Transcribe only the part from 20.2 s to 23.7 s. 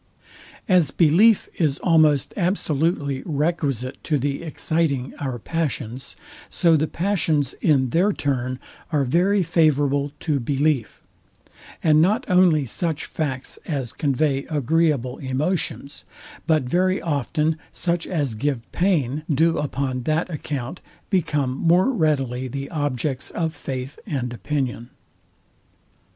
account become more readily the objects of